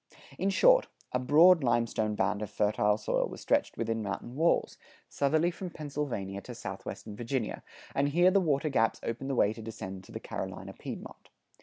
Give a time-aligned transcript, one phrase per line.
[0.39, 4.75] In short, a broad limestone band of fertile soil was stretched within mountain walls,
[5.07, 7.61] southerly from Pennsylvania to southwestern Virginia;
[7.93, 11.29] and here the watergaps opened the way to descend to the Carolina Piedmont.